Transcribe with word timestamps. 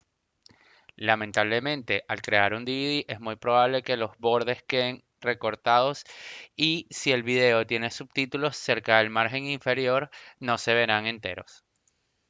lamentablemente 0.95 2.05
al 2.07 2.23
crear 2.23 2.55
un 2.55 2.65
dvd 2.65 3.05
es 3.07 3.19
muy 3.19 3.35
probable 3.35 3.83
que 3.83 3.97
los 3.97 4.17
bordes 4.17 4.63
queden 4.63 5.03
recortados 5.19 6.05
y 6.55 6.87
si 6.89 7.11
el 7.11 7.21
vídeo 7.21 7.67
tiene 7.67 7.91
subtítulos 7.91 8.57
cerca 8.57 8.97
del 8.97 9.11
margen 9.11 9.45
inferior 9.45 10.09
no 10.39 10.57
se 10.57 10.73
verán 10.73 11.05
enteros 11.05 11.63